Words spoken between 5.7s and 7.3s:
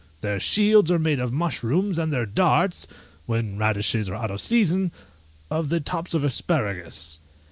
tops of asparagus.